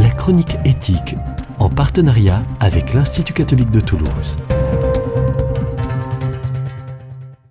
[0.00, 1.14] la chronique éthique,
[1.58, 4.38] en partenariat avec l'Institut catholique de Toulouse.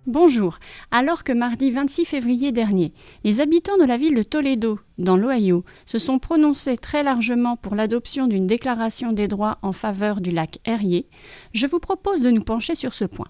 [0.06, 0.58] Bonjour.
[0.90, 2.92] Alors que mardi 26 février dernier,
[3.22, 7.76] les habitants de la ville de Toledo, dans l'Ohio, se sont prononcés très largement pour
[7.76, 11.06] l'adoption d'une déclaration des droits en faveur du lac Erie,
[11.52, 13.28] je vous propose de nous pencher sur ce point.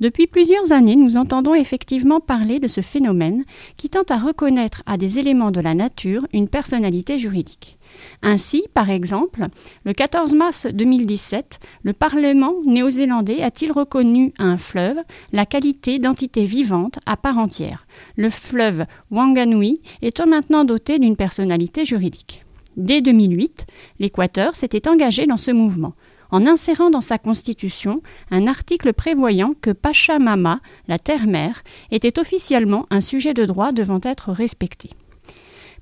[0.00, 3.44] Depuis plusieurs années, nous entendons effectivement parler de ce phénomène
[3.76, 7.78] qui tente à reconnaître à des éléments de la nature une personnalité juridique.
[8.22, 9.46] Ainsi, par exemple,
[9.84, 14.96] le 14 mars 2017, le Parlement néo-zélandais a-t-il reconnu à un fleuve
[15.32, 17.86] la qualité d'entité vivante à part entière,
[18.16, 22.44] le fleuve Wanganui étant maintenant doté d'une personnalité juridique.
[22.76, 23.66] Dès 2008,
[23.98, 25.94] l'Équateur s'était engagé dans ce mouvement
[26.32, 33.00] en insérant dans sa constitution un article prévoyant que Pachamama, la terre-mère, était officiellement un
[33.00, 34.90] sujet de droit devant être respecté.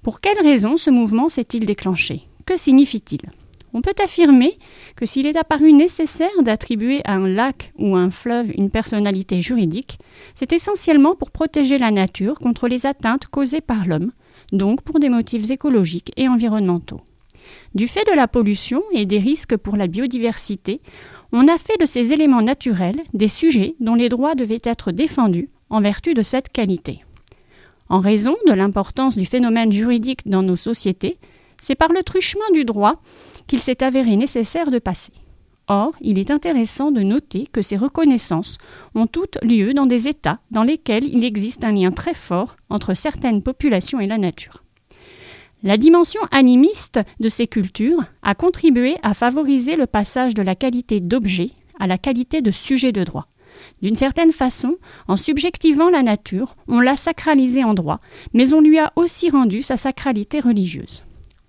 [0.02, 2.22] Pour quelle raison ce mouvement s'est-il déclenché?
[2.44, 3.20] Que signifie-t-il?
[3.72, 4.58] On peut affirmer
[4.96, 9.40] que s'il est apparu nécessaire d'attribuer à un lac ou à un fleuve une personnalité
[9.40, 9.98] juridique,
[10.34, 14.10] c'est essentiellement pour protéger la nature contre les atteintes causées par l'homme,
[14.50, 17.00] donc pour des motifs écologiques et environnementaux.
[17.74, 20.80] Du fait de la pollution et des risques pour la biodiversité,
[21.32, 25.48] on a fait de ces éléments naturels des sujets dont les droits devaient être défendus
[25.68, 27.00] en vertu de cette qualité.
[27.88, 31.18] En raison de l'importance du phénomène juridique dans nos sociétés,
[31.60, 33.00] c'est par le truchement du droit
[33.46, 35.12] qu'il s'est avéré nécessaire de passer.
[35.68, 38.58] Or, il est intéressant de noter que ces reconnaissances
[38.96, 42.94] ont toutes lieu dans des États dans lesquels il existe un lien très fort entre
[42.94, 44.64] certaines populations et la nature.
[45.62, 51.00] La dimension animiste de ces cultures a contribué à favoriser le passage de la qualité
[51.00, 53.26] d'objet à la qualité de sujet de droit.
[53.82, 58.00] D'une certaine façon, en subjectivant la nature, on l'a sacralisée en droit,
[58.32, 61.04] mais on lui a aussi rendu sa sacralité religieuse.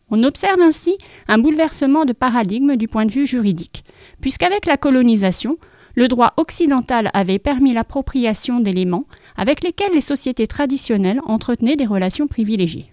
[0.09, 0.98] On observe ainsi
[1.30, 3.86] un bouleversement de paradigme du point de vue juridique,
[4.20, 5.56] puisqu'avec la colonisation,
[5.96, 9.06] le droit occidental avait permis l'appropriation d'éléments
[9.38, 12.90] avec lesquels les sociétés traditionnelles entretenaient des relations privilégiées.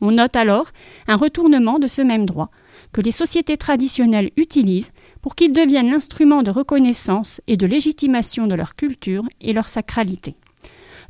[0.00, 0.66] On note alors
[1.06, 2.50] un retournement de ce même droit,
[2.92, 8.54] que les sociétés traditionnelles utilisent pour qu'il devienne l'instrument de reconnaissance et de légitimation de
[8.54, 10.36] leur culture et leur sacralité.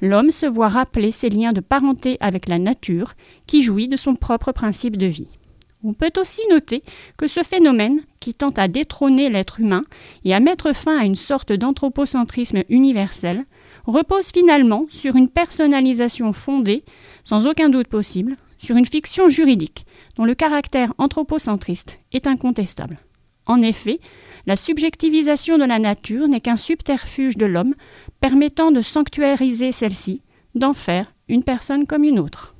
[0.01, 3.15] L'homme se voit rappeler ses liens de parenté avec la nature,
[3.47, 5.29] qui jouit de son propre principe de vie.
[5.87, 6.83] On peut aussi noter
[7.19, 9.85] que ce phénomène, qui tend à détrôner l'être humain
[10.25, 13.45] et à mettre fin à une sorte d'anthropocentrisme universel,
[13.85, 16.85] repose finalement sur une personnalisation fondée,
[17.23, 19.87] sans aucun doute possible, sur une fiction juridique
[20.17, 22.99] dont le caractère anthropocentriste est incontestable.
[23.47, 24.01] En effet,
[24.47, 27.75] la subjectivisation de la nature n'est qu'un subterfuge de l'homme
[28.21, 30.23] permettant de sanctuariser celle-ci,
[30.55, 32.54] d'en faire une personne comme une autre.